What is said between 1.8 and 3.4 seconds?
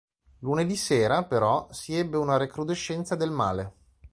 ebbe una recrudescenza del